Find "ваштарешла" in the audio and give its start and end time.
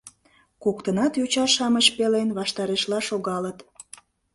2.37-2.99